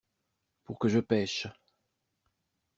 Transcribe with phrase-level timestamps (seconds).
[0.63, 1.47] Pour que je pêche.